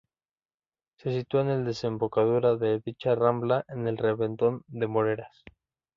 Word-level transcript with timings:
Se 0.97 1.11
sitúa 1.13 1.41
en 1.41 1.47
la 1.49 1.57
desembocadura 1.57 2.55
de 2.55 2.79
dicha 2.83 3.13
rambla 3.13 3.65
en 3.67 3.87
el 3.87 3.99
reventón 3.99 4.63
de 4.67 4.87
Moreras. 4.87 5.43